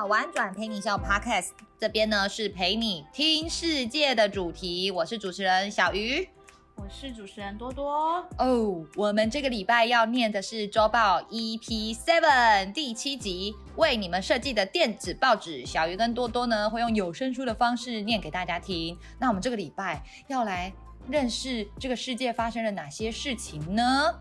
[0.00, 6.26] 到玩转陪你笑 Podcast，这边呢是陪你听世界的主题，我是主持人小鱼，
[6.74, 7.92] 我是主持人多多。
[7.92, 15.66] 哦，oh, 我们这个礼拜要念的是周报 EP Seven 第七集，为你们设计的电子报纸。
[15.66, 18.96] 小鱼跟多多呢会用有声书的方式念给大家听。
[19.18, 20.72] 那我们这个礼拜要来
[21.10, 24.18] 认识这个世界发生了哪些事情呢？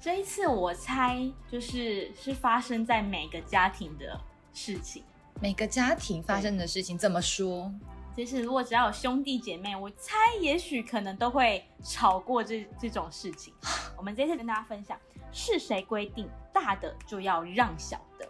[0.00, 4.20] 这一次我猜就是是发生在每个家庭的
[4.52, 5.02] 事情，
[5.40, 7.72] 每个家庭发生的事情怎么说？
[8.16, 13.54] 就是如果只要有兄弟姐妹，我猜也许可能都会吵过这这种事情。
[13.96, 14.98] 我们这次跟大家分享
[15.32, 18.28] 是谁规定大的就要让小的？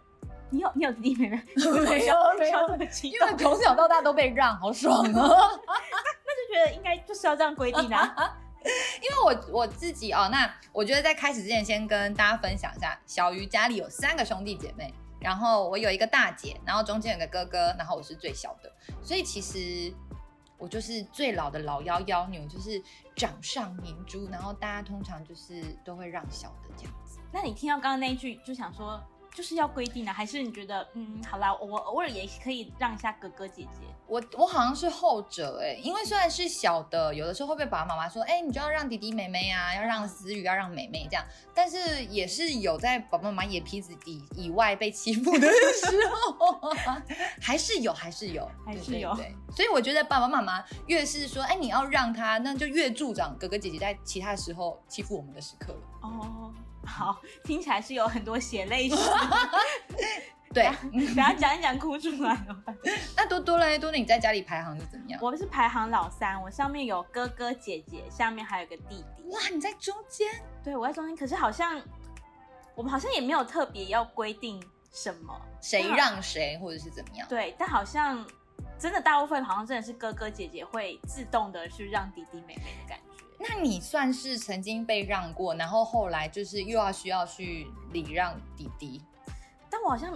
[0.50, 1.42] 你有你有弟弟妹妹？
[1.56, 2.68] 没有没有，
[3.02, 5.10] 因为从小到大都被让，好爽啊！
[5.12, 8.36] 那就觉得应该就是要这样规定啊。
[9.02, 19.94] 因为我我自己哦，那我觉得在开始之前，先跟大家分享一下，小鱼家里有三个兄弟姐妹，然后我有一个大姐，然后中间有个哥哥，然后我是最小的，所以其实
[20.58, 22.82] 我就是最老的老幺幺女，就是
[23.14, 27.18] 掌上明珠，然后大家通常就是都会让小的这样子。
[27.32, 29.02] 那你听到刚刚那一句，就想说。
[29.34, 33.80] 就是要规定的，还是你觉得嗯，好啦，我偶尔也可以让一下哥哥姐姐。
[34.06, 41.24] 我我好像是后者哎，因为虽然是小的，有的时候会被爸爸妈妈说，哎、欸，你就要让弟弟妹妹啊，要让思雨，要让妹妹这样。
[41.54, 46.70] 但是也是有在爸爸妈妈眼皮子底以外被欺负的时候，
[47.40, 49.14] 还是有，还是有，还是有。
[49.14, 55.80] 对，所以我觉得爸爸妈妈越是说，哎、欸，你要让他，那就越助长哥哥姐姐在其他时候欺负我们的时刻了。
[56.02, 56.52] 哦。
[56.86, 58.96] 好，听起来是有很多血泪史。
[60.52, 62.62] 对，等下讲一讲哭出来了。
[63.16, 65.18] 那多多嘞，多多，你在家里排行是怎么样？
[65.22, 69.22] 我是排行老三，我上面有哥哥姐姐，下面还有个弟弟。
[69.30, 70.28] 哇，你在中间？
[70.62, 71.16] 对，我在中间。
[71.16, 71.80] 可是好像
[72.74, 77.26] 我们好像也没有特别要规定什么，谁让谁或者是怎么样？
[77.28, 78.22] 对，但好像
[78.78, 83.01] 真的大部分好像真的是哥哥姐姐会自动的去让弟弟妹妹的感觉。
[83.42, 89.02] 那你算是曾经被让过，然后后来就是又要需要去礼让弟弟，
[89.68, 90.10] 但我好像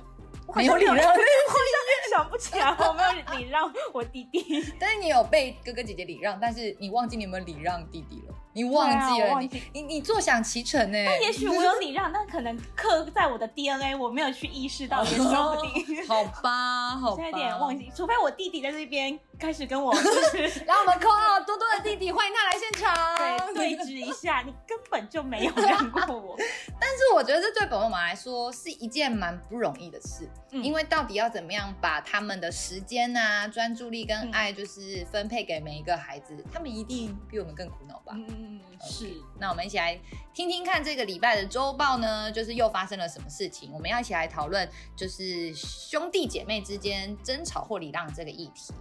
[0.54, 4.64] 没有礼让， 我好像想不起来我没有礼让我弟弟。
[4.78, 8.34] 但是你有被哥哥姐姐礼让，但是你忘记你有没有礼让弟弟了。
[8.52, 11.04] 你忘记了，你你你坐享其成呢？
[11.04, 16.06] 那也许我有礼让，但可能刻在我的 DNA，我没有去意识到， 也说不定。
[16.08, 23.16] 好吧，好吧，现在有点忘记，除非我弟弟在这边开始跟我， 就是让我们 call 多多的弟弟，欢迎他来现场，
[23.52, 24.42] 对，对峙一下。
[24.46, 26.36] 你根本就没有让过我，
[26.80, 38.12] 但是我觉得这对宝宝妈来说是一件蛮不容易的事，嗯、因为到底要怎么样把他们的时间啊、专注力跟爱，就是分配给每一个孩子，嗯、他们一定比我们更苦恼吧？
[38.14, 38.26] 嗯。
[38.28, 39.06] 嗯，是。
[39.06, 39.98] Okay, 那我们一起来
[40.32, 43.70] 听听看这个礼拜的周报呢，就是又发生了什么事情？
[43.72, 48.72] 我们要一起来讨论，就是兄弟姐妹之间争吵或礼让这个议题。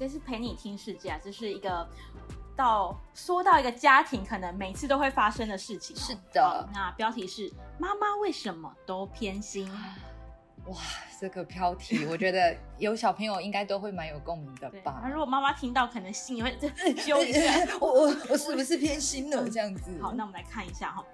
[0.00, 1.86] 好，这是陪你听世界啊，这是一个
[2.56, 5.94] 到说到一个家庭可能每次都会发生的事情。
[5.94, 6.68] 是的。
[6.72, 9.70] 那标题是妈妈为什么都偏心？
[10.66, 10.76] 哇，
[11.18, 15.00] 这个标题，我觉得有小朋友应该都会蛮有共鸣的吧？
[15.04, 16.54] 那如果妈妈听到，可能心里会
[17.04, 17.40] 揪一下，
[17.80, 19.48] 我我我是不是偏心了？
[19.48, 19.90] 这样子。
[20.00, 21.04] 好，那我们来看一下哈，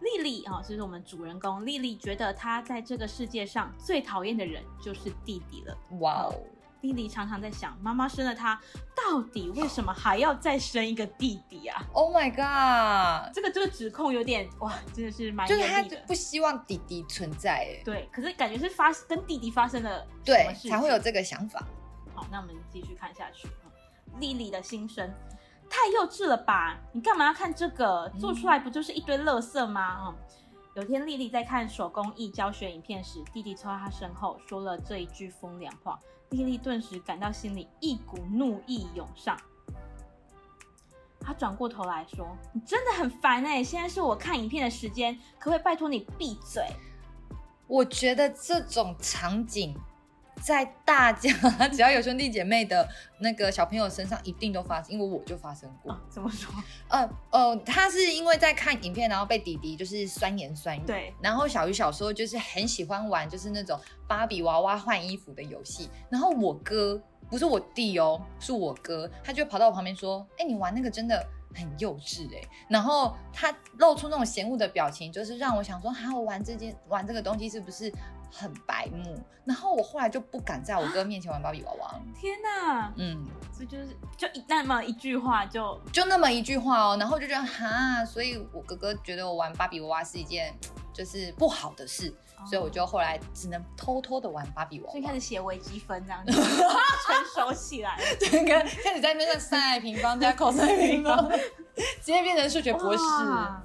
[0.00, 5.78] 丽丽啊，就是我们主人公丽丽，觉得她在这个世界上最讨厌的人就是弟弟了。
[6.00, 6.34] 哇哦。
[6.80, 8.60] 莉莉常常在想，妈妈生了她，
[8.96, 13.34] 到底为什么还要再生一个弟弟啊？Oh my god！
[13.34, 17.82] 这个这个指控有点哇，真的是蛮就是他不希望弟弟存在哎。
[17.84, 21.62] 对，可是感觉是发跟弟弟发生了对才会有这个想法。
[22.14, 23.48] 好，那我们继续看下去。
[24.18, 25.12] 莉莉的心声，
[25.68, 26.76] 太幼稚了吧？
[26.92, 28.08] 你干嘛要看这个？
[28.18, 30.06] 做出来不就是一堆垃圾吗？
[30.06, 30.14] 嗯。
[30.76, 35.98] 有天莉莉在看手工艺教学影片时，弟弟凑到她身后说了这一句风凉话。
[36.30, 39.36] 莉莉顿时感到心里一股怒意涌上，
[41.20, 43.62] 她转过头来说：“你真的很烦哎！
[43.62, 46.64] 现在是我看影片的时间，可不可以拜托你闭嘴？”
[47.66, 49.76] 我觉得这种场景。
[50.40, 51.30] 在大家
[51.68, 52.88] 只要有兄弟姐妹的
[53.20, 55.92] 那个小朋友身上，一定都发生，因为我就发生过。
[55.92, 56.52] 啊、怎么说？
[56.88, 60.82] 呃呃，他是因为在看影片，然后被弟弟就是酸言酸语。
[60.86, 61.14] 对。
[61.22, 63.78] 然后小鱼小时候就是很喜欢玩，就是那种
[64.08, 65.88] 芭比娃娃换衣服的游戏。
[66.08, 71.24] 然后我哥不是我弟哦，是我哥，他就跑到我旁边说：“哎、欸，你玩那个真的
[71.54, 77.92] 很幼稚哎。”然后他露出那种嫌恶的表情，就是让我想说：“哈，我玩这件玩这个东西是不是？”
[78.32, 82.00] 很白目，然后我后来就不敢在我哥面前玩芭比娃娃。
[82.14, 83.26] 天哪，嗯，
[83.58, 90.54] 这就是就一那么一句话就，就就那么一句话哦，然后就觉得哈，所以我哥哥觉得我玩芭比娃娃是一件
[90.92, 103.02] 就是不好的事，哦、所以我就后来只能偷偷的玩芭比娃娃，所以开始写微积分这样子， 成熟起来，对，开始在那边上 sin 平方加 cos 平方，直接变成数学博士。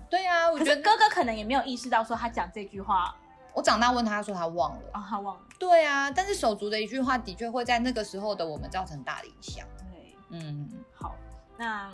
[0.10, 3.16] 对啊，我觉得哥哥可能也没有意识到说他讲这句话。
[3.54, 5.42] 我长大问他，他说他忘了啊、哦，他忘了。
[5.57, 9.66] 对啊，但是手足的一句话的确会在那个时候的我们造成大的影响。
[9.77, 11.16] 对，嗯，好，
[11.57, 11.89] 那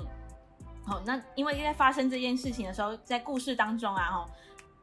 [0.83, 4.25] 好，那因为在发生这件事情的时候，在故事当中啊，哈，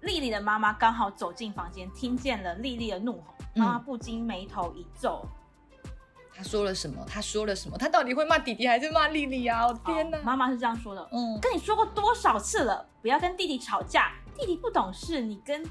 [0.01, 5.27] 丽丽的妈妈刚好走进房间，听见了丽丽的怒吼，妈妈不禁眉头一皱。
[6.35, 7.05] 他说了什么？
[7.09, 7.77] 他说了什么？
[7.77, 9.67] 他到底会骂弟弟还是骂丽丽啊？
[9.67, 10.23] 我天哪！
[10.23, 15.65] 妈妈是这样说的，嗯，跟你说过多少次了，不要跟弟弟吵架，弟弟不懂事，你跟。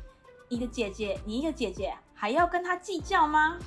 [0.50, 3.58] 你的姐姐，你一个姐姐，还要跟他计较吗？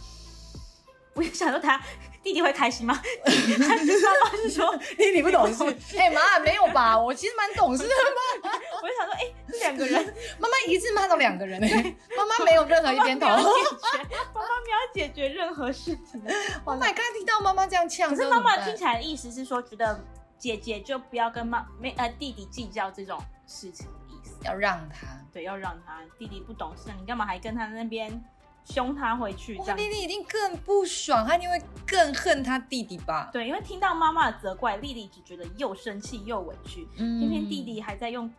[1.15, 1.81] 我就想说他
[2.23, 2.95] 弟弟会开心吗？
[3.25, 5.65] 他妈妈是说弟弟不懂事。
[5.99, 6.99] 哎妈、欸，没有吧？
[6.99, 7.89] 我其实蛮懂事的
[8.45, 8.51] 嘛。
[8.83, 13.27] 我就想说，哎、欸，这两个人，妈妈一次骂到两个人，哎，妈妈没有任何一边头。
[13.27, 16.23] 妈妈没有解决任何事情。
[16.65, 20.05] 我刚才听到妈妈这样呛，可是妈妈听起来的意思是说，觉得
[20.39, 24.37] 姐姐就不要跟妈没呃弟弟计较这种事情的意思。
[24.45, 28.23] 要让他，对，要让他弟弟不懂事，你干嘛还跟他那边
[28.71, 29.59] 凶他回去？
[29.59, 33.29] 这样丽丽一定更不爽，她一定会更恨她弟弟吧？
[33.33, 38.31] 对，因为听到妈妈的责怪，丽丽只觉得又生气又委屈，嗯偏偏弟弟还在用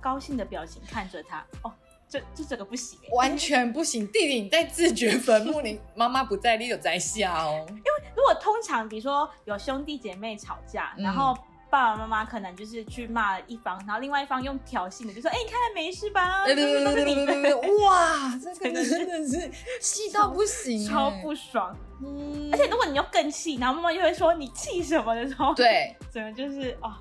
[0.00, 1.44] 高兴的表情看着她。
[1.62, 1.72] 哦，
[2.08, 4.06] 这这这个不行，完全不行！
[4.06, 7.66] 弟弟你在自掘坟墓， 你妈妈不在，你有在笑哦。
[7.68, 11.36] 因为如果通常比如说有兄弟姐妹吵架，然后。
[11.70, 19.50] 爸爸妈妈可能就是去骂了一方，然后另外一方用挑衅的就说：“哎、欸，你看来没事吧？” 对对对对对哇，这个真的是
[19.80, 21.74] 气到不行，超不爽。
[22.02, 26.94] 嗯，而且如果你又更气，然后妈妈又会说：“你气什么？”的时候，对，整个就是哦，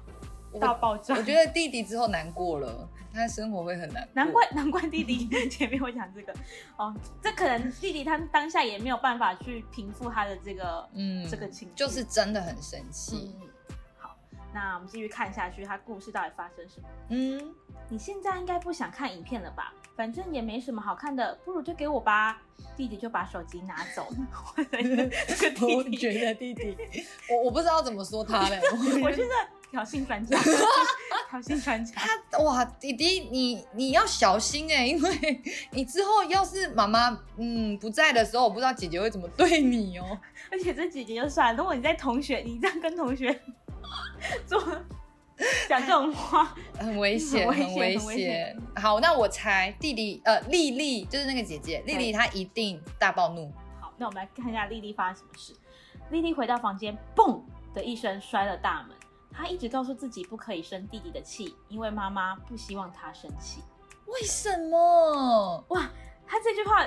[0.60, 1.20] 大爆炸我。
[1.20, 4.12] 我觉得弟弟之后难过了，他的生活会很难过。
[4.14, 6.34] 难怪 难怪弟弟前面会讲这个
[6.78, 6.94] 哦，
[7.24, 13.36] 这可能弟弟他当下也没有办法去平复他的这个嗯这个情绪，就是真的很生气。
[13.42, 13.49] 嗯
[14.54, 16.88] 那我们继续看下去，他故事到底发生什么？
[17.10, 17.54] 嗯，
[17.90, 19.74] 你现在应该不想看影片了吧？
[19.96, 22.42] 反正也没什么好看的，不如就给我吧。
[22.76, 24.18] 弟弟就把手机拿走 了。
[25.62, 26.76] 我觉得弟弟，
[27.30, 28.60] 我我不知道怎么说他嘞。
[29.04, 30.38] 我现在挑衅专家，
[31.30, 31.94] 挑衅专家。
[31.96, 35.42] 他哇，弟弟你你要小心哎，因为
[35.72, 40.18] 你之后要是妈妈嗯不在的时候，我不知道姐姐会怎么对你哦。
[40.52, 43.40] 而且这姐姐就算，如果你在同学，你这样跟同学。
[44.46, 44.62] 做
[45.68, 48.58] 讲这种话 很危险，很危险。
[48.76, 53.52] 好，那我猜弟弟呃，丽丽就是那个姐姐，丽丽她一定大暴怒。
[53.80, 55.54] 好，那我们来看一下丽丽发生什么事。
[56.12, 57.42] 丽丽回到房间，嘣
[57.74, 58.96] 的一声摔了大门。
[59.32, 63.62] 她一直告诉自己不可以生弟弟的气，因为妈妈不希望她生气。
[64.08, 65.64] 为什么？
[65.70, 65.90] 哇，
[66.28, 66.86] 她这句话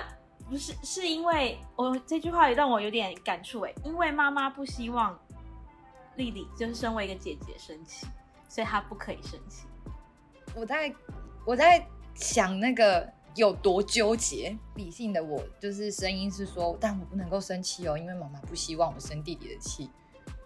[0.50, 5.18] 不是是因为我这句话也让我有点感触哎，因为妈妈不希望。
[6.16, 8.06] 丽丽就是身为一个姐姐生气，
[8.48, 9.66] 所以她不可以生气。
[10.54, 10.94] 我在
[11.46, 14.56] 我在想那个有多纠结。
[14.74, 19.90] 理性的我就是声音是说，但我不能够生气哦，因为妈妈不希望我生弟弟的气。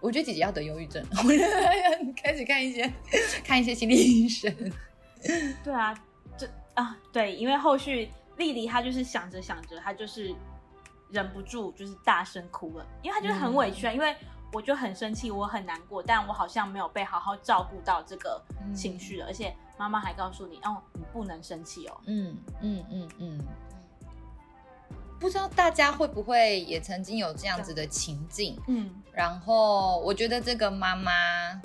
[0.00, 1.22] 我觉得姐姐要得忧郁症， 我
[2.22, 2.92] 开始看一些
[3.44, 4.54] 看一些心理医生。
[5.64, 5.98] 对啊，
[6.36, 10.32] 这啊对，因为后续丽丽她就是想着想着，她就是
[11.10, 14.14] 忍不住就是大声哭了，因为她就是很委屈啊，嗯、因为。
[14.52, 18.40] 我就很生气，我很难过，但我好像没有被好好照顾到这个
[18.74, 21.96] 情绪了，嗯、而且妈妈还告诉你，哦，你不能生气哦。
[22.06, 23.40] 嗯嗯嗯嗯。
[25.18, 28.58] 不知道大家会不会也曾经有这样子的情境？
[28.68, 28.90] 嗯。
[29.12, 31.12] 然后我觉得这个妈妈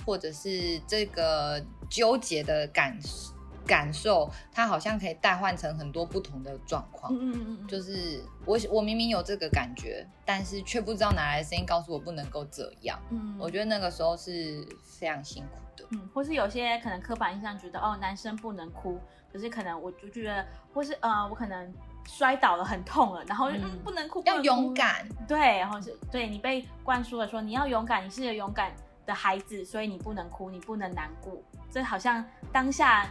[0.05, 3.33] 或者是这个纠结的感受。
[3.65, 7.13] 感受，它好像可以代换成很多不同的状况。
[7.13, 12.99] 嗯嗯嗯，就是我我明明有这个感觉，但是却不知道哪来的声音告诉我不能够这样。
[13.09, 15.87] 嗯，我觉得那个时候是非常辛苦的。
[15.91, 18.99] 嗯，或是有些可能刻板印象觉得哦，男生不能哭，
[19.31, 21.73] 可是可能我就觉得，或是呃，我可能
[22.07, 25.07] 摔倒了很痛了，然后、嗯嗯、不能哭，不能哭，要勇敢。
[25.27, 28.71] 对，然后是对你被灌输了说你要勇敢，你是个勇敢
[29.05, 31.41] 的孩子，所以你不能哭，你不能难过。
[31.71, 33.09] 这好像当下。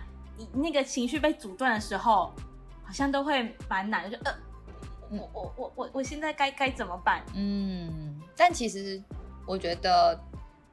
[0.52, 2.32] 那个情绪被阻断的时候，
[2.82, 4.34] 好像都会蛮难的，就呃，
[5.10, 7.24] 我我我我我现在该该怎么办？
[7.34, 9.02] 嗯，但其实
[9.46, 10.18] 我觉得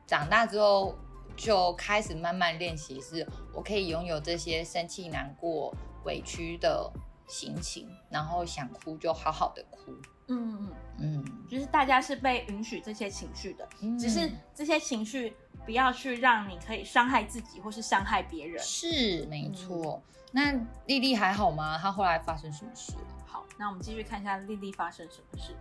[0.05, 0.95] 长大之后
[1.35, 6.91] 就开始慢慢练习，是我可以拥有这些生气、难过、委屈的
[7.27, 9.91] 心情，然后想哭就好好的哭。
[10.29, 15.33] 嗯嗯嗯，就是大家是被允许这些情绪的，嗯只是这些情绪
[15.67, 18.57] 不要去让你可以伤害自己或是伤害别人。
[18.63, 20.01] 是没错。
[20.31, 20.53] 那
[20.85, 21.77] 丽丽还好吗？
[21.77, 22.93] 她后来发生什么事？
[23.25, 25.53] 好，那我们继续看一下丽丽发生什么事。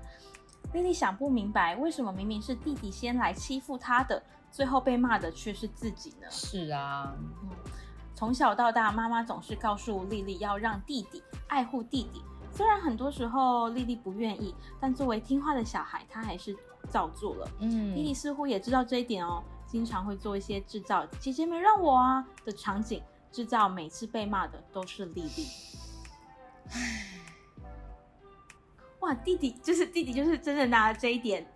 [0.73, 4.23] 丽丽想不明白，为什么明明是弟弟先来欺负她的，
[4.53, 6.29] 最后被骂的却是自己呢？
[6.31, 7.51] 是啊，嗯，
[8.15, 12.23] 从小到大，妈妈总是告诉丽丽要让弟弟爱护弟弟。
[12.53, 16.57] 虽然很多时候丽丽不愿意，但作为听话的小孩，她还是
[16.91, 17.51] 照做了。
[17.59, 25.47] 嗯，丽丽似乎也知道这一点哦，经常会做一些制造“姐姐没让我啊”的场景，制造每次被骂的都是丽丽。
[26.71, 27.21] 唉，
[29.01, 31.47] 哇，弟弟就是弟弟，就是真的拿了这一点，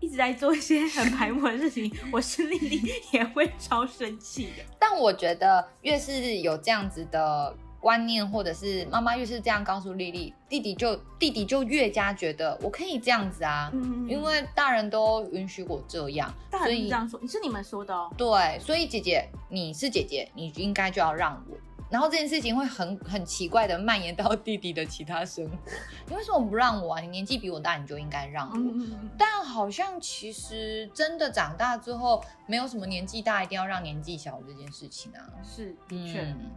[0.00, 1.90] 一直在做一些很白目的事情。
[2.12, 2.82] 我是丽丽，
[3.12, 4.64] 也会超生气的。
[4.78, 7.56] 但我觉得越是有这样子的。
[7.86, 21.56] 观念，或者是妈妈越是这样告诉丽丽，弟弟就弟弟就越加觉得我可以这样子啊，嗯，因为大人都允许我这样，大人这样说，你是你们说的哦，对，所以姐姐你是姐姐，你应该就要让我，
[21.88, 25.56] 然后这件事情会很很奇怪的蔓延到弟弟的其他生活，
[26.10, 27.00] 你为什么不让我啊？
[27.00, 36.22] 你年纪比我大，你就应该让我，但好像其实真的长大之后，没有什么年纪大一定要让年纪小这件事情啊，是的确。
[36.22, 36.50] 嗯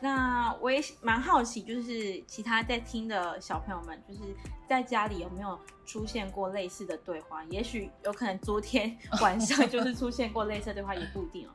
[0.00, 4.20] 那我也蛮好奇，就是其他在听的小朋友们，就是
[4.66, 7.44] 在家里有没有出现过类似的对话？
[7.44, 11.52] 也许有可能昨天晚上就是出现过类似对话，也不一定哦。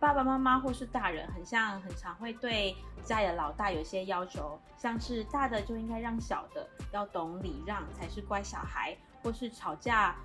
[0.00, 10.16] 爸爸妈妈或是大人，很像很常会对家里的老大有些要求，像是大的就应该让小的，要懂礼让才是乖小孩，或是吵架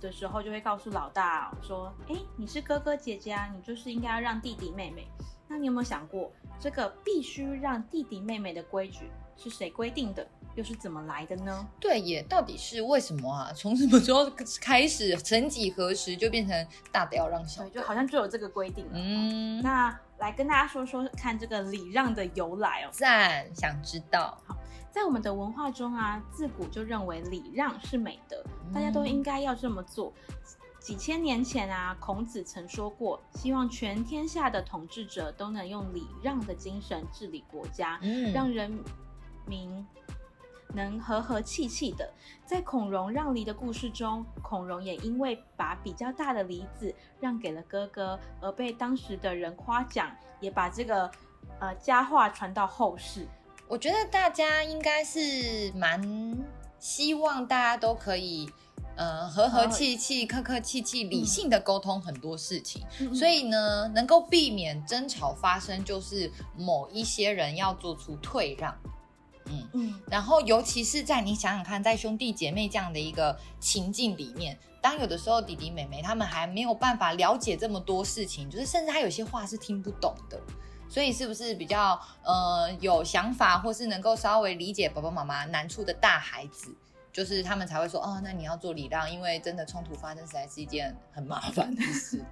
[0.00, 5.06] 的时候就会告诉老大说：“哎，你是哥哥姐姐啊，你就是应该要让弟弟妹妹。”
[5.50, 6.30] 那你有没有想过，
[6.60, 11.66] 这个必须让弟弟妹妹的规矩是谁规定的，又是怎么来的呢？
[11.80, 13.52] 对耶，到底是为什么啊？
[13.52, 14.30] 从什么时候
[14.60, 15.16] 开始？
[15.16, 17.70] 曾几何时就变成大的要让小的？
[17.70, 18.92] 对，就好像就有这个规定了。
[18.94, 22.90] 嗯，那来跟大家说说看这个礼让的由来哦。
[22.92, 24.40] 赞，想知道。
[24.46, 24.56] 好，
[24.92, 30.12] 在我们的文化中啊，自古就认为礼让是美德，嗯、大家都应该要这么做。
[30.80, 38.82] 几千年前啊，孔子曾说过，希望全天下的统治者都能用礼让的精神治理国家，嗯，让人
[39.46, 39.86] 民
[40.72, 42.10] 能和和气气的。
[42.46, 50.10] 在孔融让梨的故事中，孔融也因为把比较大的梨子让给了哥哥，而被当时的人夸奖，
[50.40, 51.10] 也把这个
[51.58, 53.26] 呃佳话传到后世。
[53.68, 56.02] 我觉得大家应该是蛮
[56.78, 58.50] 希望大家都可以。
[59.00, 68.76] 呃，和和气气、客客气气、理性的沟通很多事情，嗯、所以呢，能够避免争吵发生，就是某一些人要做出退让，
[69.46, 69.66] 嗯。
[69.72, 80.38] 嗯，然后尤其是在你想想看，在兄弟姐妹这样的一个情境里面，当有的时候弟弟妹妹他们还没有办法了解这么多事情，就是甚至他有些话是听不懂的，
[80.90, 86.76] 所以是不是比较呃有想法，或是能够稍微理解爸爸妈妈难处的大孩子？
[87.12, 92.24] 就是他们才会说哦，那你要做礼让，因为真的冲突发生实在是一件很麻烦的事。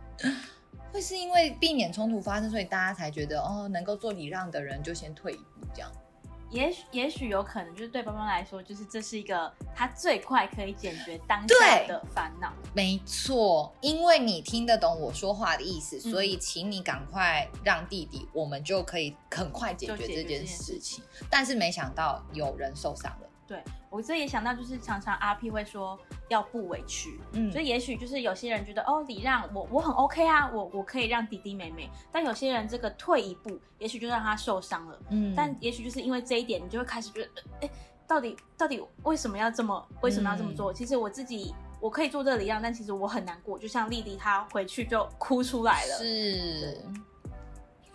[0.91, 5.93] 会是因为避免冲突发生，所以大家才觉得哦，能够做礼让的人就先退一步，这样。
[6.51, 12.51] 也许也许有可能，就是对爸妈来说，就是这是一个他最快可以解决当下的烦恼。
[12.73, 21.05] 没错，因为你听得懂我说话的意思，所以请你赶快让弟弟，我们就可以很快解决这件事情。
[21.29, 23.28] 但是没想到有人受伤了。
[23.49, 37.31] 对，我这也想到，就是常常阿 P 会说要不委屈，嗯，所以也许就是有些人觉得哦，礼让我我很 OK 啊，我我可以让弟弟妹妹，但有些人这个退一步，也许就让他受伤了，嗯，但也许就是因为这一点，你就会开始觉得，
[37.63, 37.71] 哎，
[38.07, 40.71] 到底到底为什么要这么为什么要这么做？
[40.71, 46.85] 嗯，其实我自己我可以做这个礼让，但其实我很难过，就像丽丽她回去就哭出来了，是。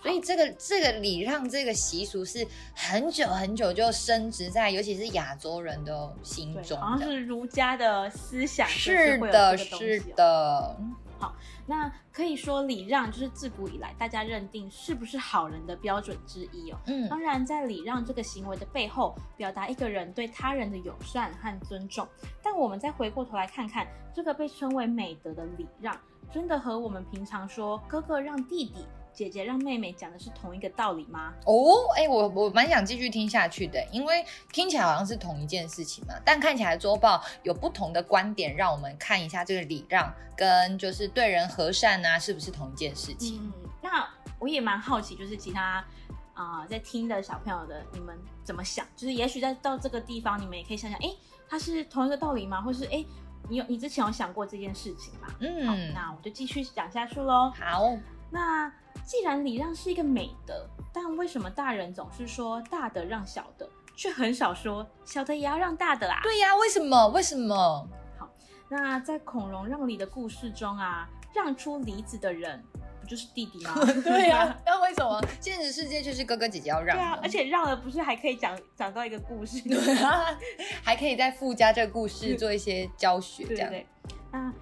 [0.04, 2.46] 所以这个这个礼让这个习俗是
[2.76, 10.78] 很久很久就深植在，尤其是亚洲人的心中，好像是儒家的思想是的，是的。
[11.18, 11.34] 好，
[11.66, 16.78] 那可以说礼让就是自古以来大家认定是不是好人的标准之一哦。
[16.88, 22.06] 嗯，当然在礼让这个行为的背后，表达一个人对他人的友善和尊重。
[22.44, 25.98] 但我们再回过头来看看，这个被称为美德的礼让，
[26.30, 31.34] 真的和我们平常说哥哥让弟弟，姐姐让妹妹讲的是同一个道理吗？
[31.46, 31.54] 哦，
[31.96, 43.40] 哎，我我蛮想继续听下去的，因为听起来好像是同一件事情嘛，但看起来周报有不同的观点，让我们看一下这个礼让跟就是对人和善啊，是不是同一件事情？
[43.42, 45.86] 嗯，那我也蛮好奇，就是其他
[46.34, 48.86] 啊、呃，在听的小朋友的你们怎么想？
[48.96, 51.10] 就是也许在到这个地方，你们也可以想想，哎，
[51.48, 52.62] 它是同一个道理吗？
[52.62, 53.06] 或是哎，
[53.48, 55.28] 你有你之前有想过这件事情吗？
[55.40, 57.52] 嗯，好，那我就继续讲下去喽。
[57.56, 57.96] 好，
[58.32, 58.72] 那
[59.06, 66.20] 既然礼让是一个美德，但为什么大人总是说大的让小的，却很少说小的也要让大的啊？
[66.24, 67.08] 对呀，为什么？
[67.10, 67.88] 为什么？
[68.18, 68.30] 好，
[68.70, 72.64] 那在孔融让梨的故事中啊，让出梨子的人。
[73.02, 73.76] 不就是弟弟吗？
[74.02, 76.96] 对呀、 啊，那为什么现实世界就是哥哥姐姐要让？
[76.96, 79.60] 对啊，而且让了不是还可以讲讲到一个故事？
[79.68, 80.40] 对啊，
[80.82, 83.70] 还可以再附加这个故事 做一些教学，这样。
[83.70, 84.54] 对，对，对，那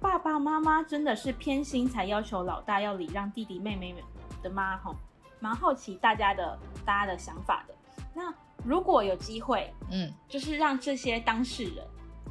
[0.00, 4.02] 爸爸妈妈真的是偏心才要求老大要礼让弟弟妹妹们
[4.42, 4.76] 的吗？
[4.76, 4.94] 哈，
[5.40, 7.74] 蛮好奇大家的大家的想法的。
[8.14, 8.32] 那
[8.64, 11.84] 如果有机会，嗯，就是让这些当事人。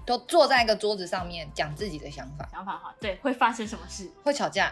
[0.06, 4.10] 都坐在一个桌子上面讲自己的想法，想法哈，对，会发生什么事？
[4.24, 4.72] 会吵架。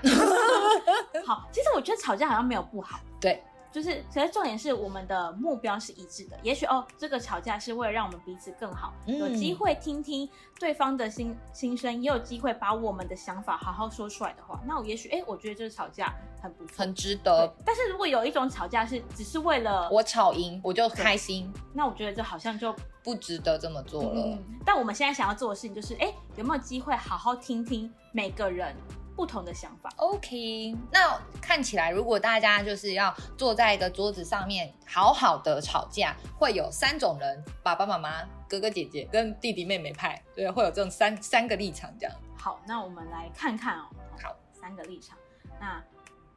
[1.28, 3.44] 好，其实我觉得吵架好像没有不好，对。
[3.76, 6.40] 就是，其实重点是我们的目标是一致的。
[6.42, 17.54] 也许哦，这个吵架是为了让我们彼此更好，嗯、有机会听听对方的心心声，也有机会把我们的想法好好说出来的话，那我也许哎，我觉得这个吵架很不错，很值得。
[17.66, 24.22] 但是如果有一种吵架是只是为了我吵赢我就开心，那我觉得这好像就不值得这么做了。
[24.24, 28.74] 嗯、但我们现在想要做的事情就是，哎，有没有机会好好听听每个人？
[29.16, 30.76] 不同的想法，OK。
[30.92, 40.22] 那看起来，如果大家就是要坐在一个桌子上面，好好的吵架，会有三种人：爸爸妈妈、哥哥姐姐跟弟弟妹妹派。
[40.36, 42.16] 对，会有这种三三个立场这样。
[42.38, 43.86] 好，那我们来看看哦。
[44.22, 45.18] 好，三个立场。
[45.60, 45.82] 那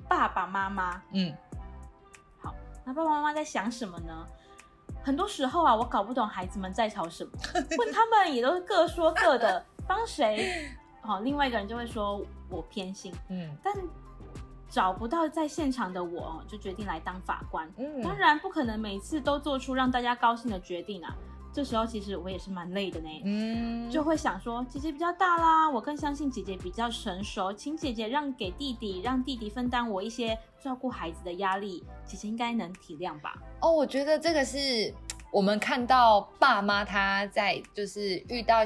[0.08, 1.34] 爸爸妈妈，嗯，
[2.40, 2.54] 好。
[2.84, 4.26] 那爸爸妈妈在想什么呢？
[5.02, 7.32] 很多时候啊，我搞不懂孩子们在吵什么，
[7.78, 10.70] 问他们也都是各说各的， 帮谁？
[11.08, 12.22] 好，另外一个人就会说。
[12.50, 13.74] 我偏心，嗯，但
[14.70, 17.70] 找不到在现场的我，就决定来当法官。
[17.76, 21.14] 嗯，当然不可能每次都做出让大家高兴的决定啊。
[21.52, 33.36] 这时候其实我也是蛮累的呢，嗯，就会想说姐姐比较大啦，我更相信姐姐比较成熟，请姐姐让给弟弟，让弟弟分担我一些照顾孩子的压力，姐姐应该能体谅吧？
[33.60, 34.58] 哦，我觉得这个是
[35.30, 38.64] 我们看到爸妈他在就是遇到。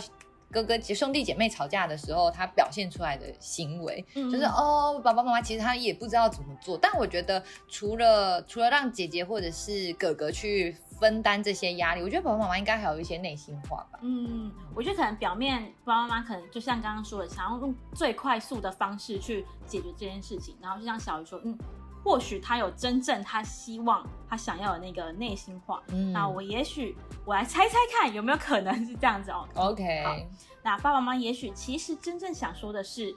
[0.53, 6.77] 哥哥姐兄弟姐妹吵架的时候，他表现出来的行为，嗯、就是哦，爸爸妈妈其实他也不知道怎么做。
[6.77, 13.99] 但我觉得，除了除了让姐姐或者是哥哥去分担这些压力，我觉得爸爸妈妈应该还有一些内心话吧。
[14.03, 21.59] 嗯，我觉得可能表面爸爸妈妈可能就像刚刚说的，想要用最快速的方式去解决这件事情，然后就像小鱼说，嗯。
[22.05, 29.49] 或许他有真正他希望他想要的那个内心话，嗯，那我也许我来猜猜看有没有可能是这样子哦。
[29.55, 30.17] OK，好，
[30.63, 33.15] 那爸爸妈妈也许其实真正想说的是，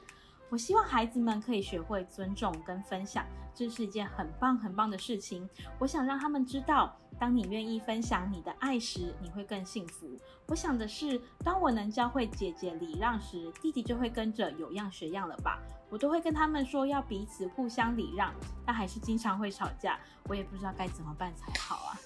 [0.50, 5.50] 我希望孩子们可以学会尊重跟分享，这是一件很棒很棒的事情。
[5.80, 10.08] 我想让他们知道，当你愿意分享你的爱时，你会更幸福。
[10.48, 15.60] 我想的是，当我能教会姐姐礼让时，弟弟就会跟着有样学样了吧。
[15.90, 18.34] 我都会跟他们说要彼此互相礼让，
[18.66, 21.98] 但还是经常会吵架，我也不知道该怎么办才好啊！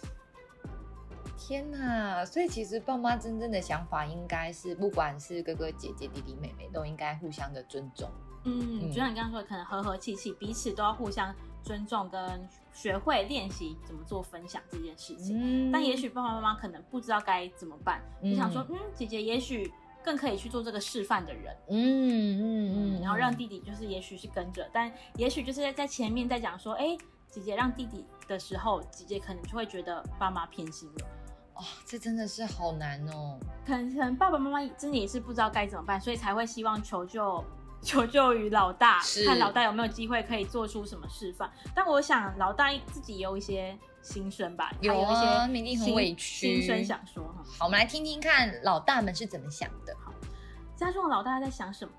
[1.38, 2.24] 天哪！
[2.26, 8.08] 所以其实爸妈真正的想法应该是，不管是哥哥姐姐、弟弟妹妹，都应该互相的尊重。
[8.44, 15.70] 嗯，就像你刚刚说的，可能和和气气，彼此都要互相尊重，跟学会练习怎么做分享这件事情。
[15.70, 19.72] 嗯，但也许爸爸妈妈可能不知道该怎么办，就想说，嗯，姐姐也许。
[20.02, 21.76] 更可以去做这个示范的人，嗯
[22.40, 26.98] 嗯嗯，然后让弟弟就是也许是跟着，但也许就是在在前面在讲说，哎，
[27.30, 31.08] 姐姐让弟弟的时候，姐姐可能就会觉得爸妈偏心了，
[31.56, 37.44] 哦，这真的是好难哦，可能可能爸爸妈妈真的也是不知道该怎么办，所以才会希望求救
[37.82, 41.52] 求救于老大，看老大有没有机会可以做出什么示范。
[41.74, 43.78] 但我想老大自己也有一些。
[44.02, 47.44] 心声吧，有啊，一定很委屈，心声想说哈。
[47.60, 49.94] 好，我们来听听看老大们是怎么想的。
[50.02, 50.14] 好，
[50.74, 51.92] 家中的老大在想什么？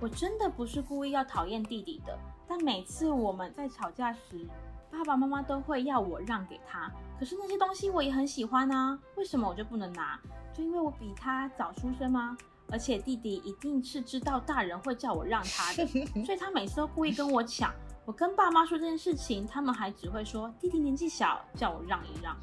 [0.00, 4.48] 我真的不是故意要讨厌弟弟的，但每次我们在吵架时，
[4.90, 6.90] 爸爸妈妈都会要我让给他。
[7.18, 10.18] 可是那些东西我也很喜欢啊，为什么我就不能拿？
[10.54, 12.38] 就因为我比他早出生吗？
[12.74, 15.86] 而且弟弟一定是知道大人会叫我让他的，
[16.26, 17.72] 所以他每次都故意跟我抢。
[18.04, 22.36] 我跟爸妈说这件事情，他们还只会说弟弟年纪小，叫我让一让。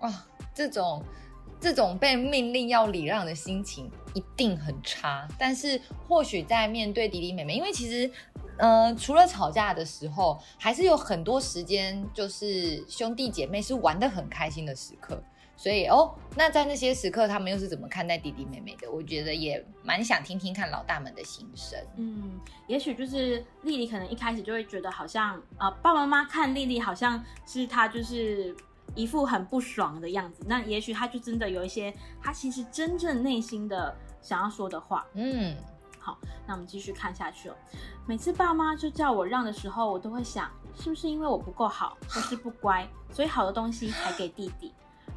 [0.00, 0.10] 哇，
[0.54, 1.04] 这种
[1.60, 5.28] 这种被命令要礼让的心情一定很差。
[5.38, 8.10] 但是或许在面对弟弟妹妹，因为其实，
[8.56, 15.22] 呃，除了吵架的时候，还是有很多时间，就是兄弟姐妹是玩的很开心的时刻。
[15.56, 18.90] 所以哦，那在那些时刻，他们又是怎么看待弟弟妹妹的？
[18.90, 21.78] 我觉得也蛮想听听看老大们的心声。
[21.96, 28.54] 嗯，也许就是丽丽可能一开始就会觉得好像啊、呃，爸爸妈妈看丽丽好像是她就是
[28.94, 30.44] 一副很不爽的样子。
[30.46, 31.92] 那也许她就真的有一些
[32.22, 35.06] 她其实真正内心的想要说的话。
[35.14, 35.56] 嗯，
[35.98, 37.54] 好，那我们继续看下去哦。
[38.06, 44.74] 每次爸妈就叫我让的时候，我都会想，是不是因为我不够好，或是不乖，所以好的东西才给弟弟？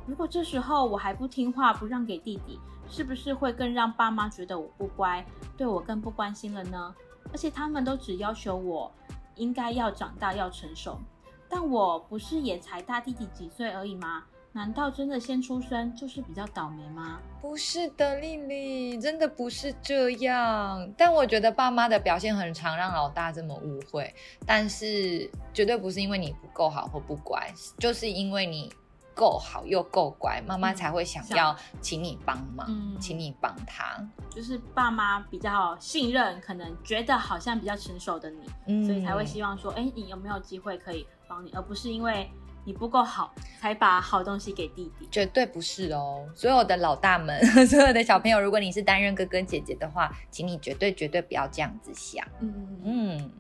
[0.10, 5.24] 如果这时候我还不听话，不让给弟弟，是不是会更让爸妈觉得我不乖，
[5.56, 6.96] 对我更不关心了呢？
[7.32, 8.92] 而且他们都只要求我
[9.36, 11.00] 应该要长大，要成熟，
[11.48, 14.24] 但我不是也才大弟弟几岁而已吗？
[14.52, 17.20] 难道真的先出生就是比较倒霉吗？
[17.40, 20.92] 不是的，丽丽，真的不是这样。
[20.98, 24.12] 但我觉得爸妈的表现很常让老大这么误会，
[24.44, 28.74] 但是绝对不是因为你不够好或不乖，就是因为你。
[29.20, 34.02] 够好又够乖，妈妈才会想要请你帮忙，嗯、请你帮他。
[34.30, 42.32] 就是爸妈比较信任，可能觉得好像比较成熟的你，嗯、所以才会希望说，哎、欸，你有没有机会可以帮你，而不是因为
[42.64, 45.06] 你不够好才把好东西给弟弟。
[45.12, 52.26] 绝对不是哦，所有的老大们， 所有的小朋友，如果你是担任哥哥姐姐的话，请你绝对绝对不要这样子想。
[52.40, 53.32] 嗯嗯嗯。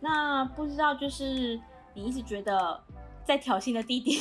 [0.00, 1.58] 那不知道就是
[1.94, 2.78] 你一直觉得。
[3.24, 4.20] 在挑衅的弟弟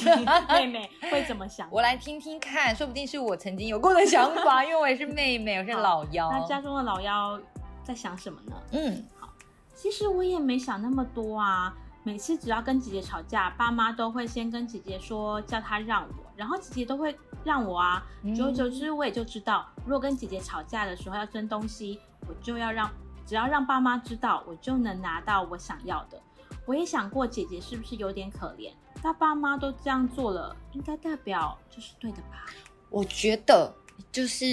[0.50, 1.68] 妹妹会怎么想？
[1.72, 6.30] 我来听听看，说不定是我曾经有过的想法，因为我也是妹妹，我是老 幺。
[6.32, 7.40] 那家中的老幺
[7.84, 8.56] 在想什么呢？
[8.72, 9.30] 嗯，好，
[9.74, 11.74] 其实我也没想那么多啊。
[12.04, 18.04] 每次只要跟姐姐吵架，爸妈都会先跟姐姐说，叫她让我，然后姐姐都会让我啊。
[18.36, 22.90] 久而久之，我也就知道，如果跟姐姐吵架的时候要争东西，我就要让，
[23.24, 26.20] 只要让爸妈知道，我就能拿到我想要的。
[26.66, 28.72] 我也想过，姐姐是不是有点可怜？
[29.02, 32.46] 他爸妈都这样做了，应该代表就是对的吧？
[32.90, 33.74] 我觉得
[34.12, 34.46] 就是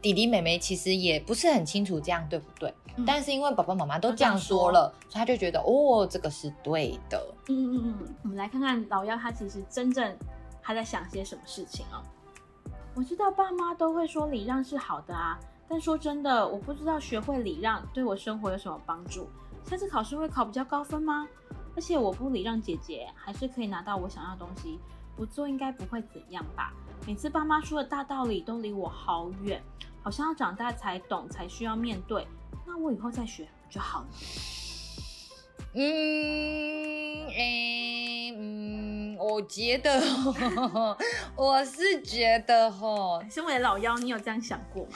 [0.00, 7.34] 弟弟妹妹其实也不是很清楚这样对不对，嗯、但是因为爸爸妈妈都这样说了，说所以他就觉得哦，这个是对的。
[7.48, 10.16] 嗯嗯嗯，我们来看看老幺他其实真正
[10.62, 12.02] 他在想些什么事情哦。
[12.94, 15.38] 我知道爸妈都会说礼让是好的啊，
[15.68, 19.28] 但说真的，我不知道学会礼让对我生活有什么帮助。
[19.64, 21.28] 下次考试会考比较高分吗？
[21.74, 24.78] 而且我不礼让姐姐，还是可以拿到我想要的东西。
[25.14, 26.72] 不做应该不会怎样吧？
[27.06, 29.62] 每次爸妈说的大道理都离我好远，
[30.02, 32.26] 好像要长大才懂，才需要面对。
[32.66, 34.06] 那我以后再学就好了。
[35.74, 40.02] 嗯，诶、欸，嗯，我觉得，
[41.36, 44.92] 我是觉得哈，身为老妖，你有这样想过吗？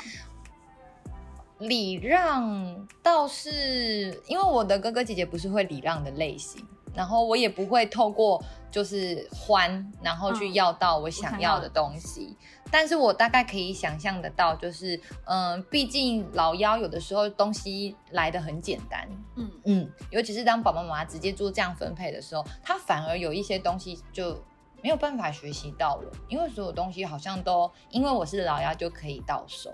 [1.59, 6.62] 礼让倒是，因为我的哥哥姐姐不是会礼让的类型，
[6.95, 12.37] 然后我也不会透过就是欢，然后去要到我想要的东西。
[12.38, 24.45] 嗯、但是我大概可以想象得到，就是嗯，毕竟老幺有的时候东西来的很简单，嗯嗯，尤其是当爸爸妈妈直接做这样分配的时候，他反而有一些东西就
[24.83, 29.73] 没有办法学习到了，因为所有东西好像都因为我是老幺就可以到手。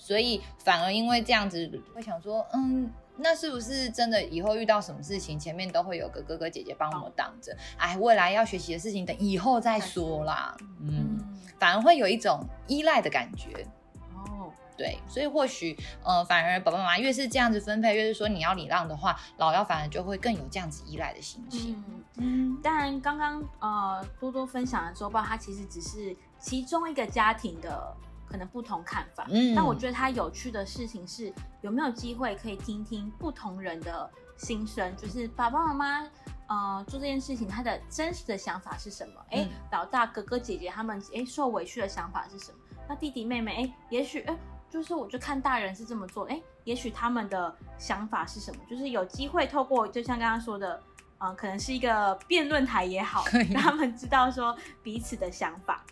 [0.00, 7.54] 所以反而因为这样子，会想说，嗯，那是不是真的以后遇到什么事情，前面都会有个哥哥姐姐帮我挡着？
[7.76, 10.56] 哎，未来要学习的事情，等以后再说啦。
[10.80, 11.18] 嗯，
[11.58, 13.66] 反而会有一种依赖的感觉。
[14.14, 21.84] 哦，对，所以或许，呃，反而爸爸妈妈越是这样子分配，越是说你要礼让的话，老幺反而就会更有这样子依赖的心情。
[22.16, 27.94] 嗯，当然，刚刚呃多多分享的周报，它其实只是其中一个家庭的。
[28.30, 36.10] 可能不同看法，嗯，但我觉得他有趣的事情是，有没有机会可以听听不同人的心声，就是爸爸妈妈，
[36.46, 39.14] 呃，做这件事情他的真实的想法是什么？
[39.30, 42.58] 哎、嗯，老大哥哥姐姐他们，哎，受委屈的想法是什么？
[42.88, 44.36] 那弟弟妹妹，哎，也许，哎，
[44.70, 48.60] 就是我就看大人是这么做，哎，也许他们的想法是什么？
[48.70, 50.80] 就是有机会透过，就像刚刚说的，
[51.18, 55.84] 嗯、呃，可能是一个辩论台也好，让他们知道说彼此的想法，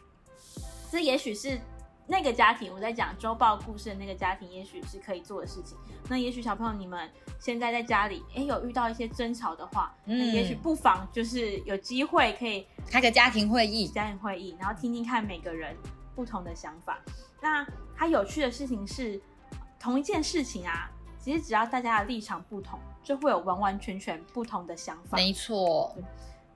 [0.89, 1.61] 这也许是。
[2.11, 5.77] 那个家庭，我在讲周报故事的那个家庭，也许是可以做的事情。
[6.09, 15.77] 那也许小朋友你们现在在家里，哎，有遇到一些争吵的话，嗯，也许不妨就是有机会可以开个家庭会议，家庭会议，然后听听看每个人
[16.15, 16.99] 不同的想法。
[17.43, 19.21] 那它有趣的事情是，
[19.79, 20.91] 同一件事情啊，
[21.21, 25.17] 其实只要大家的立场不同，就会有完完全全不同的想法。
[25.17, 25.95] 没错。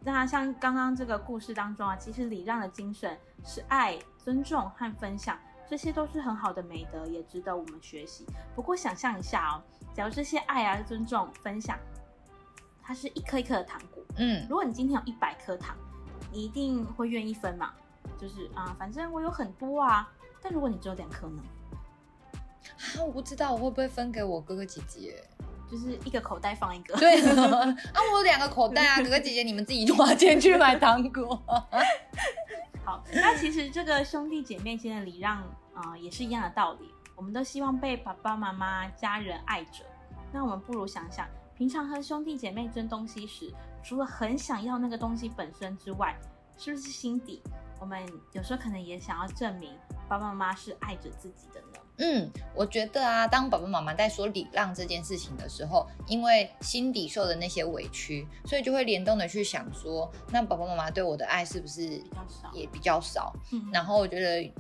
[0.05, 5.39] 那像刚刚这个故事当中啊，其实礼让的精神是爱、尊重和分享，
[5.69, 8.27] 这些都是很好的美德，也值得我们学习。
[8.55, 9.63] 不过想象一下哦，
[9.95, 11.79] 假如这些爱啊、尊重、分享，
[12.83, 15.77] 它是一颗一颗的糖果，嗯，如果你今天有一百颗糖，
[16.33, 17.73] 你一定会愿意分嘛？
[18.19, 20.11] 就是啊，反正我有很多啊。
[20.41, 21.43] 但如果你只有两颗呢？
[22.65, 25.23] 啊，我不知道我会不会分给我哥哥姐姐，
[25.73, 26.95] 就是一个口袋放一个。
[26.99, 27.75] 对啊，
[28.13, 31.43] 我有两个口袋啊， 哥哥姐姐你们自己花钱去买糖果。
[32.85, 35.39] 好，那其实这个兄弟姐妹间的礼让
[35.73, 36.93] 啊、呃，也是一样的道理。
[37.17, 39.83] 我们都希望被爸爸妈妈、家人爱着。
[40.31, 43.51] 那我们不如想想，平常和兄弟姐妹争东西时，
[43.83, 46.15] 除了很想要那个东西本身之外，
[46.59, 47.43] 是不是心底
[47.81, 49.73] 我们有时候可能也想要证明
[50.09, 51.79] 爸爸妈妈是爱着自己的呢？
[51.99, 61.83] 嗯，我觉得啊，当爸爸妈妈在说礼让这件事情的时候，因为心底受的那些委屈，所以就会联动的去想说，那爸爸妈妈对我的爱是不是
[62.53, 63.33] 也比较少？
[63.53, 64.53] 嗯，然后我觉得。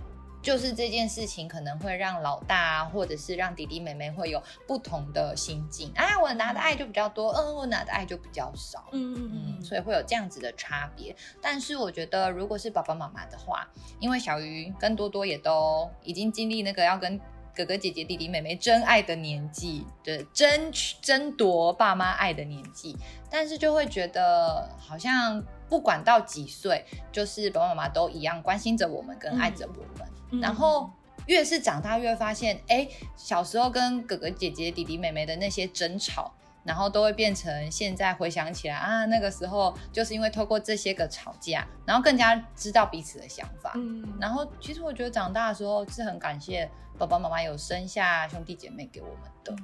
[0.42, 11.14] 就是这件事情可能会让老大啊，或者是让弟弟妹妹会有不同的心境啊，我拿的爱就比较多，嗯，我拿的爱就比较少，嗯嗯嗯，所以会有这样子的差别。
[11.40, 13.66] 但是我觉得，如果是爸爸妈妈的话，
[14.00, 17.20] 因为小鱼跟多多也都已经经历那个要跟
[17.54, 22.96] 哥哥姐姐、弟弟妹妹争爱的年纪，对，争取争夺爸妈爱的年纪，
[23.30, 30.08] 但是就会觉得好像不管到几岁，就是爸爸妈妈都一样关心着我们，跟爱着我们。
[30.08, 30.90] 嗯然后
[31.26, 36.32] 越是长大，越发现，哎，小时候跟哥哥姐姐、弟弟妹妹的那些争吵，
[36.64, 43.72] 然后都会变成现在回想起来啊，那个时候就是因为透过这些个吵架，然后更加知道彼此的想法。
[43.76, 49.56] 嗯，然后其实我觉得长大的时候是很感谢爸爸妈妈有生下兄弟姐妹给我们的。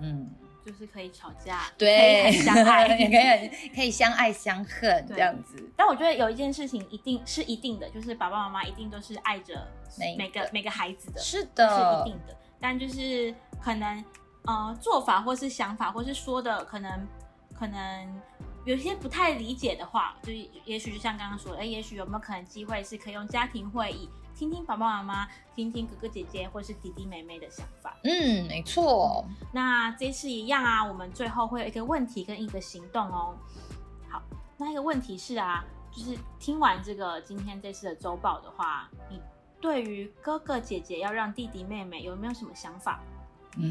[0.00, 0.30] 嗯。
[0.64, 5.70] 就是可以吵架，对，可以相爱， 也可以可以相爱相恨这样子。
[5.76, 9.66] 但我觉得有一件事情一定是一定的，就是爸爸妈妈一定都是爱着
[9.98, 12.36] 每每个每个孩子的，是的，是一定的。
[12.60, 14.04] 但就是可能
[14.44, 17.06] 呃做法或是想法或是说的可能
[17.58, 18.20] 可能
[18.66, 20.30] 有些不太理解的话，就
[20.64, 24.08] 也许就像刚刚说的，哎，也许有没有可能机会是可以用家庭会议。
[24.40, 27.94] 听听爸爸妈妈，听听哥哥姐姐或是弟弟妹妹的想法。
[28.04, 29.22] 嗯，没错。
[29.52, 33.36] 那这次一样啊，我们最后会有一个问题跟一个行动哦。
[34.08, 34.22] 好，
[34.56, 39.20] 那一个问题是啊，就是听完这个今天这次的周报的话，你
[39.60, 42.98] 对于哥哥姐姐要让弟弟妹妹有没有什么想法？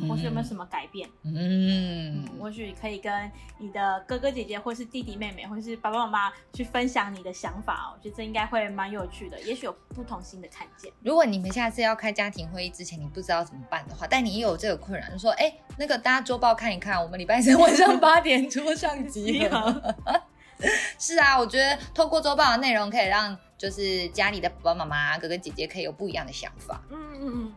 [0.08, 1.10] 或是有没有什么改变？
[1.24, 7.96] 嗯，或许可以跟你的哥哥姐姐，或是弟弟妹妹，或是爸爸妈妈去分享你的想法哦。
[7.98, 10.92] 我觉得这应该会蛮有趣的，也许有不同新的看见。
[11.02, 19.96] 如果你们下次要开家庭会议之前，你不知道怎么办的话，但你也有这个困扰，就说：哎，那个大家周报看一看，我们礼拜三晚上八点桌上集合。
[21.00, 26.82] 是啊，我觉得透过周报的内容，可以让就是家里的爸爸妈妈、哥哥姐姐可以有不一样的想法。
[26.92, 27.54] 嗯嗯嗯。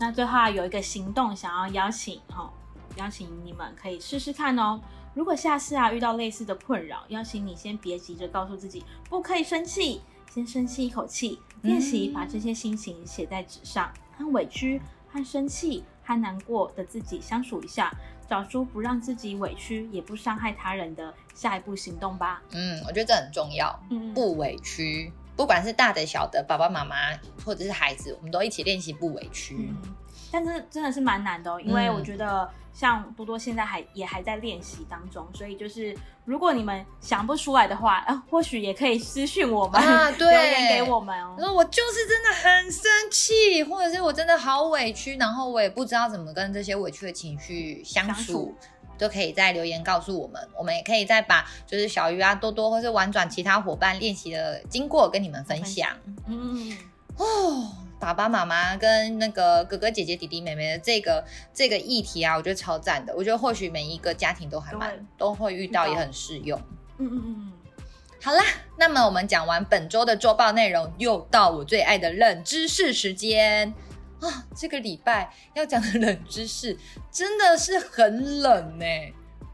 [0.00, 2.50] 那最后有一个行动，想要邀请哈、哦，
[2.96, 4.80] 邀请你们可以试试看哦。
[5.14, 10.00] 如果下次啊遇到类似的困扰，邀请你先别急着告诉自己不可以生气，
[10.32, 14.80] 先深吸一口气，练习把这些心情写在纸上，和委屈、
[15.10, 17.92] 和生气、和难过的自己相处一下，
[18.28, 22.40] 找出不让自己委屈也不伤害他人的下一步行动吧。
[22.52, 25.12] 嗯，我觉得这很重要，嗯，不委屈。
[25.38, 26.96] 不管是大的小的，爸爸妈妈
[27.44, 29.54] 或者是孩子，我们都一起练习不委屈。
[29.56, 29.94] 嗯，
[30.32, 41.36] 但是真的是蛮难的哦，因为我觉得像多多现在还也还在练习当中，所以就是如果你们想不出来的话，呃，或许也可以私讯我们，啊， 对，留言给我们哦。
[41.38, 48.12] 说我就是真的很生气，或者是我真的好委屈，然后我也不知道怎么跟这些委屈的情绪相处。
[48.12, 48.56] 相处
[48.98, 55.88] 都可以在留言告诉我们，我们也可以再把就是小鱼啊、多多或是玩转其他伙伴练习的经过跟你们分享。
[56.26, 56.76] 嗯
[57.16, 63.14] 哦，爸爸妈妈跟那个哥哥姐姐、弟弟妹妹的这个这个议题啊，我觉得超赞的。
[63.16, 66.60] 我觉得或许每一个家庭都还蛮都会遇到，也很适用。
[66.98, 67.52] 嗯嗯嗯。
[68.22, 68.42] 好啦，
[68.76, 73.72] 那么我们讲完本周的周报内容，又到我最爱的冷知识时间。
[74.20, 76.76] 啊，这个礼拜要讲的冷知识
[77.10, 78.84] 真的是很冷呢。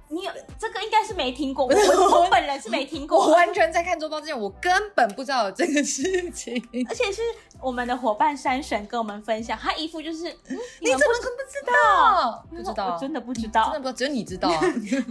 [0.09, 3.19] 你有这个应该是没听过， 我我本人是没听过。
[3.19, 6.55] 我完全在看周报之前，我根本不知道有这个事情。
[6.89, 7.21] 而且是
[7.61, 12.47] 我们的伙伴山神跟我们分享，他一副就是，嗯、你怎么可不知道？
[12.49, 14.61] 不知道，我真的不知道，真的不知道，只有你知道啊。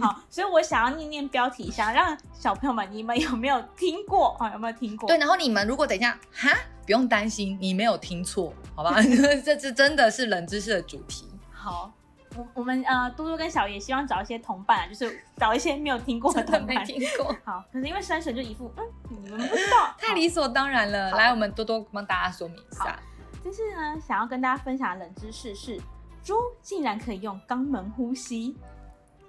[0.00, 4.52] 好，所以我想要念念标题，想让小朋友们，你们有没有听过啊？
[4.52, 5.06] 有没有听过？
[5.06, 6.56] 对，然后你们如果等一下哈。
[6.84, 9.00] 不用担心，你没有听错，好吧？
[9.44, 11.26] 这次真的是冷知识的主题。
[11.50, 11.92] 好，
[12.36, 16.76] 我我们呃，多多跟小野希望找一些同伴，就是找一些没有听过的同伴。
[16.76, 17.34] 没听过。
[17.44, 21.10] 好，可是因为山神就一副嗯，你们不知道，太理所当然了。
[21.12, 22.98] 来，我们多多帮大家说明一下。
[23.42, 25.80] 就是呢，想要跟大家分享的冷知识是，
[26.22, 28.56] 猪竟然可以用肛门呼吸。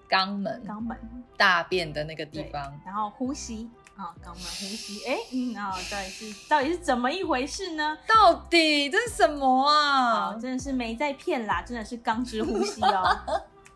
[0.10, 0.98] 肛门，肛门，
[1.36, 3.70] 大便的那个地方，然后呼吸。
[3.96, 7.98] 啊，肛门呼吸，哎，嗯啊，到底是到底是怎么一回事呢？
[8.06, 10.34] 到底这是什么啊？
[10.38, 13.04] 真的是没在骗啦，真的是肛之呼吸哦。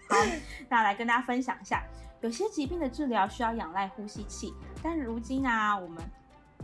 [0.09, 0.15] 好，
[0.67, 1.81] 那来跟大家分享一下，
[2.19, 4.53] 有些疾病的治疗需要仰赖呼吸器，
[4.83, 6.03] 但如今啊，我们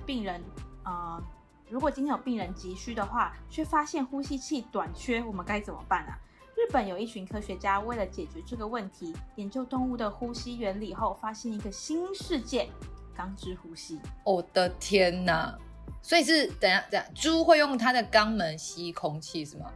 [0.06, 0.44] 病人
[0.84, 1.24] 啊、呃，
[1.70, 6.20] 如果今天有病人急需的话，却发现呼吸器短缺，我们该怎么办啊？
[6.58, 12.70] 日本有一群科学家为了解决这个问题，研究动物的呼吸原理后，发现一个新世界。
[13.18, 15.58] 肛之呼吸，我的天哪！
[16.02, 19.72] 所以是等下等下，猪会用它的肛门吸空气是吗？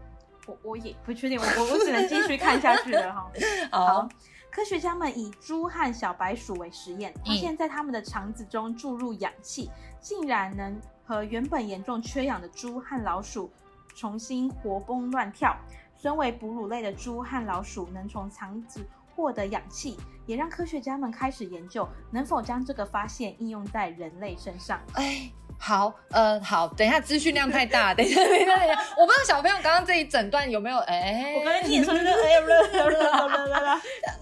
[0.46, 3.32] 我我也不确定，我我我只能继续看下去了 哈。
[3.72, 4.10] 好，好，
[4.52, 13.52] 科学家们以猪和小白鼠为实验，发现在他们的肠子中注入氧气，嗯、竟然能和原本严重缺氧的猪和老鼠
[13.96, 15.56] 重新活蹦乱跳。
[15.98, 18.80] 身为哺乳类的猪和老鼠能从肠子
[19.20, 24.80] 获得氧气，也让科学家们开始研究能否将这个发现应用在人类身上。
[24.94, 30.78] 哎，好，呃，好，等一下，资讯量太大，等一下，等一下，等一下，我不知道小朋友刚刚这一整段有没有？
[30.80, 32.96] 哎，我刚才听你说的，哎，不不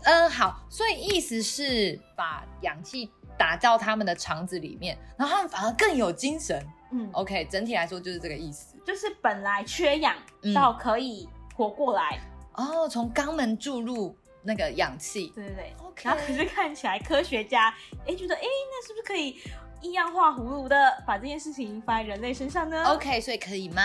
[0.04, 6.66] 嗯， 好，所以意思是把氧气打到他们的肠子里面，然后他们反而更有精神。
[6.90, 10.16] 嗯，OK，整体来说就是这个意思，就是本来缺氧
[10.56, 12.18] 到可以活过来。
[12.54, 14.16] 嗯、哦，从肛门注入。
[14.44, 16.02] 那个氧气，对对对，OK。
[16.04, 17.74] 然后可是看起来科学家
[18.06, 19.40] 哎觉得哎，那是不是可以
[19.82, 23.82] 一样画葫芦的把这件事情放在人类身上呢？OK，所以可以吗？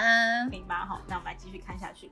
[0.51, 0.87] 可以吗？
[0.87, 2.11] 好，那我们来继续看下去。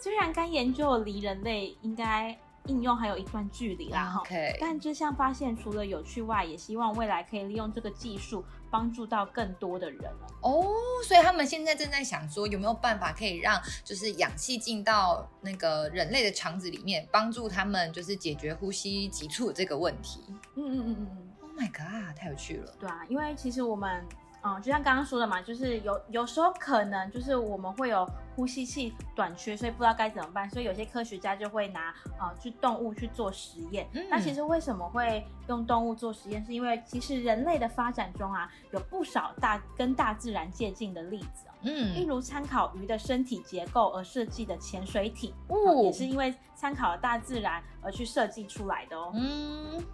[0.00, 2.38] 虽然该研究离人类应该。
[2.66, 4.22] 应用还有一段距离啦，哈。
[4.22, 4.54] Okay.
[4.60, 10.10] 但这项发现除了有趣外，也希望未来可以利用这个技术帮助到更多的人
[10.42, 10.64] 哦。
[11.06, 20.20] 所以他们现在正在想说，有没有办法可以让就是氧气进到那个人类的肠子里面，帮助他们就是解决呼吸急促这个问题。
[20.56, 21.28] 嗯嗯嗯嗯。
[21.42, 22.72] Oh my god，太有趣了。
[22.78, 24.06] 对啊，因为其实我们。
[24.42, 28.08] 嗯，就像刚刚说的嘛，就是有有时候可能就是我们会有
[28.40, 33.86] 呼吸器短缺，所以不知道该怎么办，所以有些科学家就会拿啊、呃、去动物去做实验。
[33.92, 36.42] 嗯、那其实为什么会用动物做实验？
[36.42, 41.50] 是因为其实人类的发展中啊，有不少大跟大自然接近的例子。
[41.60, 49.12] 嗯，例如参考鱼的身体结构而设计的潜水艇，哦，也是因为参考了大自然而去设计出来的哦。
[49.12, 49.84] 嗯，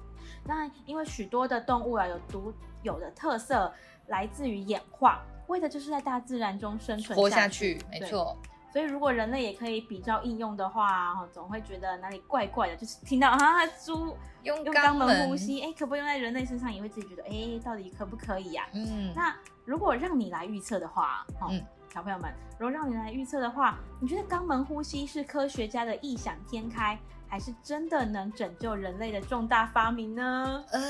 [0.44, 2.54] 那因为许多的动物啊有独
[2.84, 3.74] 有的特色。
[4.08, 8.36] 来自于演化，为的就是在大自然中生存活下去，没错。
[8.72, 12.76] 所以如果人类也可以比较应用的话，总会觉得哪里怪怪的。
[12.76, 16.70] 就是听到啊，猪 用肛门呼吸，哎，可不可以用在人类身上？
[16.70, 18.66] 也会自己觉得，哎，到底可不可以呀？
[18.74, 19.12] 嗯。
[19.14, 26.98] 那如果让你来预测的话，嗯，小朋友们，如果让你来预测的话，你觉得肛门呼吸是科学家的异想天开？
[27.28, 30.64] 还是真的能拯救人类的重大发明呢？
[30.70, 30.80] 呃，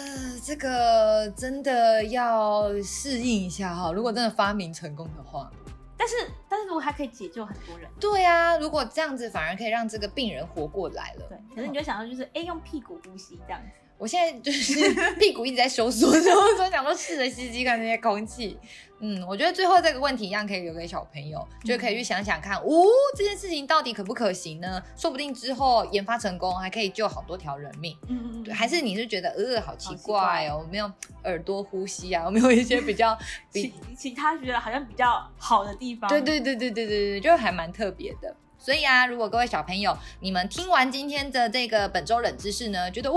[0.45, 3.93] 这个真的要适应一下哈。
[3.93, 5.51] 如果真的发明成功的话，
[5.97, 6.15] 但是
[6.49, 11.27] 但是如果还可以解救很多人，对啊，如果这样子反而可以让这个病人活过来了。
[11.29, 13.86] 对，可是你就想到就是哎，用屁股呼吸这样子。
[13.99, 14.75] 我现在就是
[15.19, 18.59] 屁股一直在收缩，所以说想说试着吸吸看那些空气。
[18.99, 22.65] 嗯，我觉得最后这个问题一样可以留给小朋友，就可以去想想看，哦，
[23.15, 24.83] 这件事情到底可不可行呢？
[24.97, 27.95] 说不定之后研发成功，还可以救好多条人命。
[28.09, 30.91] 嗯嗯还是你是觉得呃，好奇怪哦，没有
[31.25, 33.17] 耳朵呼吸啊，我没有一些比较
[33.53, 36.09] 比其他觉得好像比较好的地方？
[36.09, 38.35] 对对对对对对对，就还蛮特别的。
[38.67, 43.17] 所以啊，如果各位小朋友，你们听完今天的这个本周冷知识呢，觉得哦，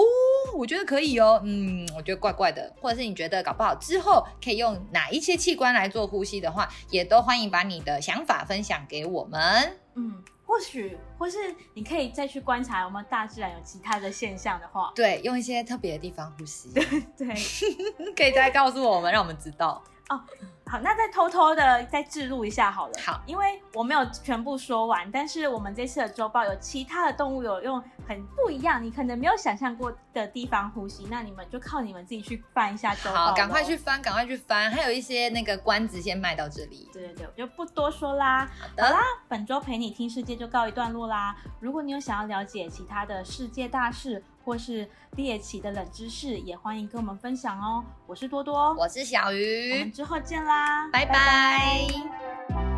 [0.55, 9.75] 我觉得可以哦，嗯，我觉得怪怪的，或者是你觉得搞不好之后可以用哪一些器官来做呼吸的话，也都欢迎把你的想法分享给我们。
[9.95, 16.85] 嗯，或许或是你可以再去观察有没有大自然有其他的现象的话，对，用一些特别的地方呼吸，对
[17.17, 17.35] 对，
[18.15, 19.83] 可以再告诉我们，让我们知道。
[20.09, 20.19] 哦，
[20.65, 22.93] 好，那再偷偷的再置入一下好了。
[23.05, 33.27] 好，因为我没有全部说完，但是我们这次的周报有其他的动物有用很不一样，你可能没有想象过的地方呼吸，那你们就靠你们自己去翻一下周报。
[33.27, 36.89] 好，赶快去翻，赶快去翻，还有一些那个关子先卖到这里。
[36.91, 38.49] 对对对，我就不多说啦。
[38.59, 38.83] 好的。
[38.83, 41.35] 好啦，本周陪你听世界就告一段落啦。
[41.59, 47.85] 如果你有想要了解其他的世界大事，或是猎奇的冷知识，也欢迎跟我们分享哦。
[48.07, 51.13] 我是多多，我是小鱼，我们之后见啦，拜拜。
[51.13, 52.68] 拜拜。